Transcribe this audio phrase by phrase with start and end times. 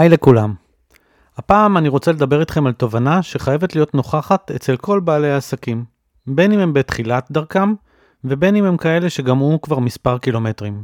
[0.00, 0.54] היי לכולם.
[1.36, 5.84] הפעם אני רוצה לדבר איתכם על תובנה שחייבת להיות נוכחת אצל כל בעלי העסקים,
[6.26, 7.74] בין אם הם בתחילת דרכם
[8.24, 10.82] ובין אם הם כאלה שגמרו כבר מספר קילומטרים.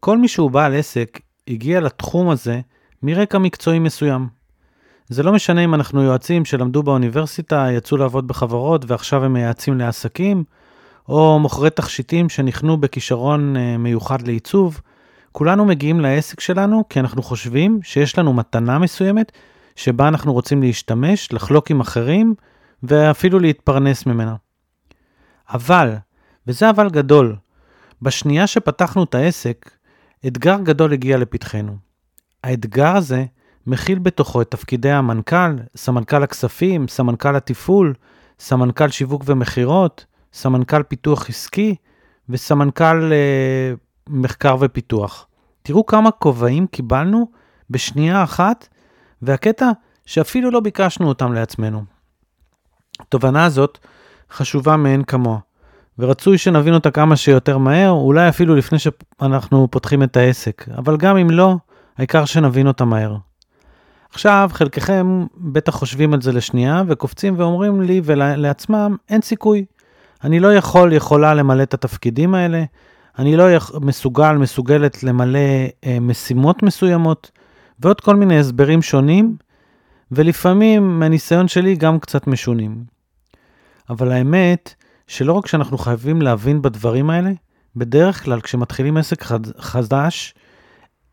[0.00, 2.60] כל מי שהוא בעל עסק הגיע לתחום הזה
[3.02, 4.28] מרקע מקצועי מסוים.
[5.08, 10.44] זה לא משנה אם אנחנו יועצים שלמדו באוניברסיטה, יצאו לעבוד בחברות ועכשיו הם מייעצים לעסקים,
[11.08, 14.80] או מוכרי תכשיטים שנכנו בכישרון אה, מיוחד לעיצוב,
[15.36, 19.32] כולנו מגיעים לעסק שלנו כי אנחנו חושבים שיש לנו מתנה מסוימת
[19.74, 22.34] שבה אנחנו רוצים להשתמש, לחלוק עם אחרים
[22.82, 24.34] ואפילו להתפרנס ממנה.
[25.50, 25.94] אבל,
[26.46, 27.36] וזה אבל גדול,
[28.02, 29.70] בשנייה שפתחנו את העסק,
[30.26, 31.76] אתגר גדול הגיע לפתחנו.
[32.44, 33.24] האתגר הזה
[33.66, 37.94] מכיל בתוכו את תפקידי המנכ"ל, סמנכ"ל הכספים, סמנכ"ל התפעול,
[38.38, 41.76] סמנכ"ל שיווק ומכירות, סמנכ"ל פיתוח עסקי
[42.28, 43.74] וסמנכ"ל אה,
[44.08, 45.26] מחקר ופיתוח.
[45.62, 47.30] תראו כמה כובעים קיבלנו
[47.70, 48.68] בשנייה אחת,
[49.22, 49.70] והקטע
[50.06, 51.84] שאפילו לא ביקשנו אותם לעצמנו.
[53.00, 53.78] התובנה הזאת
[54.32, 55.38] חשובה מאין כמוה,
[55.98, 61.16] ורצוי שנבין אותה כמה שיותר מהר, אולי אפילו לפני שאנחנו פותחים את העסק, אבל גם
[61.16, 61.56] אם לא,
[61.98, 63.16] העיקר שנבין אותה מהר.
[64.10, 69.64] עכשיו, חלקכם בטח חושבים על זה לשנייה, וקופצים ואומרים לי ולעצמם, אין סיכוי.
[70.24, 72.64] אני לא יכול, יכולה למלא את התפקידים האלה,
[73.18, 73.44] אני לא.
[73.80, 75.38] מסוגל, מסוגלת למלא
[75.86, 77.30] אה, משימות מסוימות,
[77.80, 79.36] ועוד כל מיני הסברים שונים,
[80.12, 82.84] ולפעמים, מהניסיון שלי, גם קצת משונים.
[83.90, 84.74] אבל האמת,
[85.06, 87.30] שלא רק שאנחנו חייבים להבין בדברים האלה,
[87.76, 89.40] בדרך כלל כשמתחילים עסק חד...
[89.58, 90.34] חדש,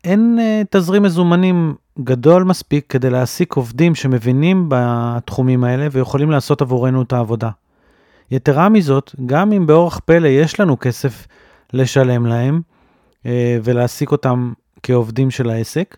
[0.04, 7.02] אין אה, תזרים מזומנים גדול מספיק כדי להעסיק עובדים שמבינים בתחומים האלה ויכולים לעשות עבורנו
[7.02, 7.50] את העבודה.
[8.30, 11.26] יתרה מזאת, גם אם באורח פלא יש לנו כסף
[11.74, 12.60] לשלם להם
[13.26, 15.96] אה, ולהעסיק אותם כעובדים של העסק,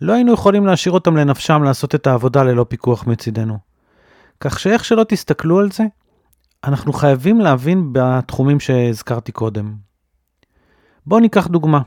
[0.00, 3.58] לא היינו יכולים להשאיר אותם לנפשם לעשות את העבודה ללא פיקוח מצידנו.
[4.40, 5.84] כך שאיך שלא תסתכלו על זה,
[6.64, 9.74] אנחנו חייבים להבין בתחומים שהזכרתי קודם.
[11.06, 11.80] בואו ניקח דוגמה.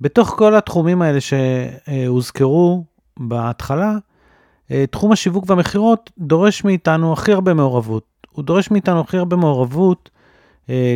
[0.00, 2.84] בתוך כל התחומים האלה שהוזכרו
[3.16, 3.96] בהתחלה,
[4.70, 8.04] אה, תחום השיווק והמכירות דורש מאיתנו הכי הרבה מעורבות.
[8.30, 10.10] הוא דורש מאיתנו הכי הרבה מעורבות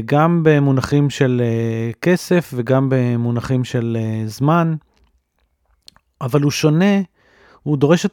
[0.04, 4.74] גם במונחים של אה, כסף וגם במונחים של זמן,
[6.20, 7.00] אבל הוא שונה,
[7.62, 8.06] הוא דורש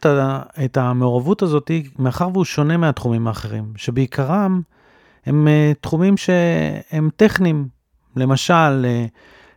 [0.63, 4.61] את, המעורבות הזאת מאחר והוא שונה מהתחומים האחרים, שבעיקרם
[5.25, 5.47] הם
[5.81, 7.67] תחומים שהם טכניים.
[8.15, 8.85] למשל,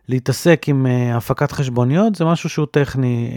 [0.07, 3.31] להתעסק עם הפקת חשבוניות זה משהו שהוא טכני,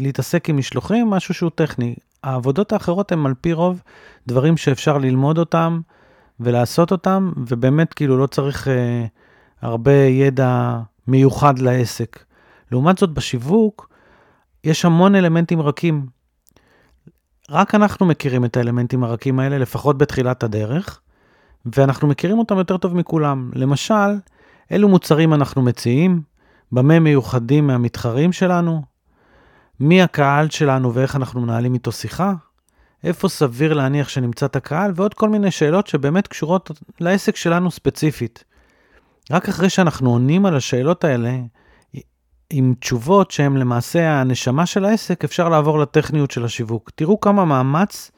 [0.00, 1.94] להתעסק עם משלוחים, משהו שהוא טכני.
[2.22, 3.82] העבודות האחרות הן על פי רוב
[4.26, 5.80] דברים שאפשר ללמוד אותם
[6.40, 8.70] ולעשות אותם, ובאמת כאילו לא צריך uh,
[9.62, 12.24] הרבה ידע מיוחד לעסק.
[12.72, 13.88] לעומת זאת, בשיווק
[14.64, 16.06] יש המון אלמנטים רכים.
[17.50, 21.00] רק אנחנו מכירים את האלמנטים הרכים האלה, לפחות בתחילת הדרך,
[21.76, 23.50] ואנחנו מכירים אותם יותר טוב מכולם.
[23.54, 24.18] למשל,
[24.70, 26.22] אילו מוצרים אנחנו מציעים,
[26.72, 28.82] במה מיוחדים מהמתחרים שלנו,
[29.80, 32.34] מי הקהל שלנו ואיך אנחנו מנהלים איתו שיחה,
[33.04, 38.44] איפה סביר להניח שנמצא את הקהל, ועוד כל מיני שאלות שבאמת קשורות לעסק שלנו ספציפית.
[39.30, 41.38] רק אחרי שאנחנו עונים על השאלות האלה,
[42.50, 46.90] עם תשובות שהן למעשה הנשמה של העסק, אפשר לעבור לטכניות של השיווק.
[46.94, 48.10] תראו כמה מאמץ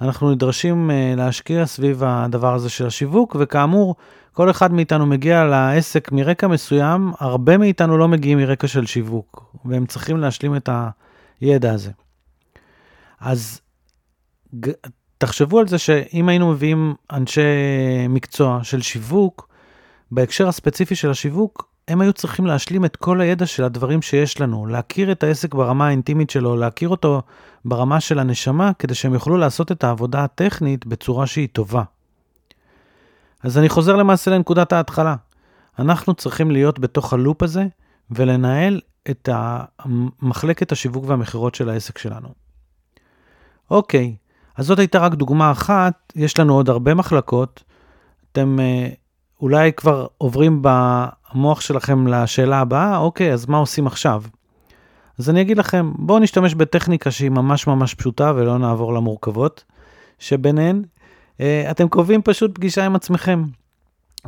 [0.00, 3.96] אנחנו נדרשים uh, להשקיע סביב הדבר הזה של השיווק, וכאמור,
[4.32, 9.86] כל אחד מאיתנו מגיע לעסק מרקע מסוים, הרבה מאיתנו לא מגיעים מרקע של שיווק, והם
[9.86, 10.68] צריכים להשלים את
[11.40, 11.90] הידע הזה.
[13.20, 13.60] אז
[15.18, 17.40] תחשבו על זה שאם היינו מביאים אנשי
[18.08, 19.48] מקצוע של שיווק,
[20.10, 24.66] בהקשר הספציפי של השיווק, הם היו צריכים להשלים את כל הידע של הדברים שיש לנו,
[24.66, 27.22] להכיר את העסק ברמה האינטימית שלו, להכיר אותו
[27.64, 31.82] ברמה של הנשמה, כדי שהם יוכלו לעשות את העבודה הטכנית בצורה שהיא טובה.
[33.42, 35.16] אז אני חוזר למעשה לנקודת ההתחלה.
[35.78, 37.66] אנחנו צריכים להיות בתוך הלופ הזה
[38.10, 38.80] ולנהל
[39.10, 39.28] את
[40.22, 42.28] מחלקת השיווק והמכירות של העסק שלנו.
[43.70, 44.16] אוקיי,
[44.60, 47.64] אז זאת הייתה רק דוגמה אחת, יש לנו עוד הרבה מחלקות.
[48.32, 48.88] אתם אה,
[49.40, 54.22] אולי כבר עוברים במוח שלכם לשאלה הבאה, אוקיי, אז מה עושים עכשיו?
[55.18, 59.64] אז אני אגיד לכם, בואו נשתמש בטכניקה שהיא ממש ממש פשוטה ולא נעבור למורכבות
[60.18, 60.82] שביניהן.
[61.40, 63.42] אה, אתם קובעים פשוט פגישה עם עצמכם.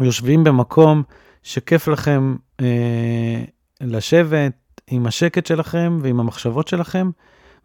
[0.01, 1.03] יושבים במקום
[1.43, 3.45] שכיף לכם אה,
[3.81, 7.11] לשבת עם השקט שלכם ועם המחשבות שלכם,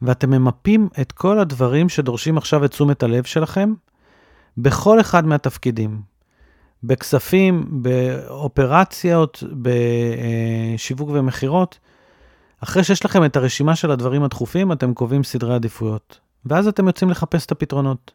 [0.02, 3.74] ואתם ממפים את כל הדברים שדורשים עכשיו את תשומת הלב שלכם
[4.58, 6.02] בכל אחד מהתפקידים.
[6.84, 9.44] בכספים, באופרציות,
[10.78, 11.80] בשיווק ומכירות.
[12.64, 17.10] אחרי שיש לכם את הרשימה של הדברים הדחופים, אתם קובעים סדרי עדיפויות, ואז אתם יוצאים
[17.10, 18.12] לחפש את הפתרונות.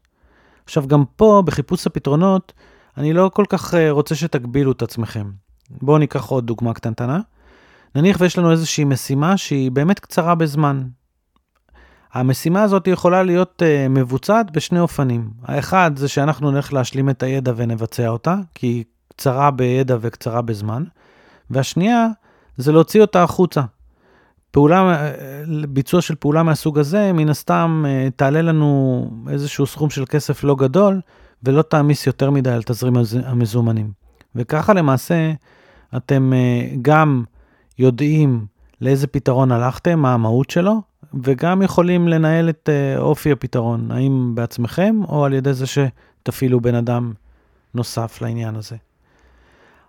[0.65, 2.53] עכשיו, גם פה, בחיפוש הפתרונות,
[2.97, 5.31] אני לא כל כך אה, רוצה שתגבילו את עצמכם.
[5.71, 7.21] בואו ניקח עוד דוגמה קטנטנה.
[7.95, 10.83] נניח ויש לנו איזושהי משימה שהיא באמת קצרה בזמן.
[12.15, 15.31] המשימה הזאת יכולה להיות uh, מבוצעת בשני אופנים.
[15.45, 20.85] האחד זה שאנחנו נלך להשלים את הידע ונבצע אותה, כי היא קצרה בידע וקצרה בזמן.
[21.51, 22.07] והשנייה
[22.57, 23.63] זה להוציא אותה החוצה.
[24.51, 25.13] פעולה, אה,
[25.69, 30.55] ביצוע של פעולה מהסוג הזה, מן הסתם uh, תעלה לנו איזשהו סכום של כסף לא
[30.55, 31.01] גדול,
[31.43, 32.95] ולא תעמיס יותר מדי על תזרים
[33.25, 33.91] המזומנים.
[34.35, 35.33] וככה למעשה
[35.97, 36.33] אתם
[36.83, 37.25] גם
[37.79, 38.47] יודעים
[38.81, 40.83] לאיזה פתרון הלכתם, מה המהות שלו,
[41.23, 46.75] וגם יכולים לנהל את uh, אופי הפתרון, האם בעצמכם או על ידי זה שתפעילו בן
[46.75, 47.13] אדם
[47.75, 48.77] נוסף לעניין הזה.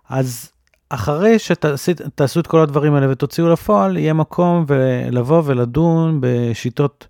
[0.08, 0.52] אז
[0.88, 4.66] אחרי שתעשו את כל הדברים האלה ותוציאו לפועל, יהיה מקום
[5.10, 7.06] לבוא ולדון בשיטות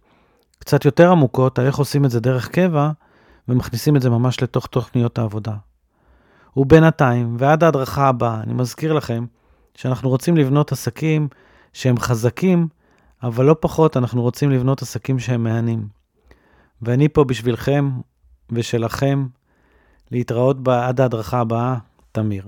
[0.59, 2.91] קצת יותר עמוקות על איך עושים את זה דרך קבע,
[3.49, 5.53] ומכניסים את זה ממש לתוך תוכניות העבודה.
[6.57, 9.25] ובינתיים, ועד ההדרכה הבאה, אני מזכיר לכם
[9.75, 11.29] שאנחנו רוצים לבנות עסקים
[11.73, 12.69] שהם חזקים,
[13.23, 15.89] אבל לא פחות, אנחנו רוצים לבנות עסקים שהם מהנים.
[16.83, 17.91] ואני פה בשבילכם
[18.51, 19.27] ושלכם
[20.11, 21.77] להתראות עד ההדרכה הבאה,
[22.13, 22.45] תמיר.